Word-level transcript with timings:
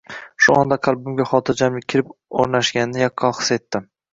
Shu 0.45 0.53
onda 0.61 0.77
qalbimga 0.87 1.27
xotirjamlik 1.33 1.87
kirib 1.93 2.09
o`rashganini 2.45 3.07
yaqqol 3.07 3.39
his 3.43 3.57
etdim 3.59 3.91